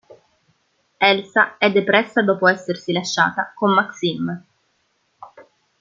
Elsa 0.97 1.59
è 1.59 1.71
depressa 1.71 2.23
dopo 2.23 2.47
essersi 2.47 2.91
lasciata 2.91 3.51
con 3.53 3.71
Maxime. 3.71 4.45